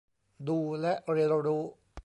[0.47, 1.63] ดู และ เรียนรู้